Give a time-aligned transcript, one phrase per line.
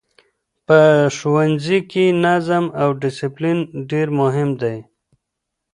[0.67, 0.79] په
[1.15, 3.57] ښوونځیو کې نظم او ډسپلین
[3.89, 4.77] ډېر مهم دی.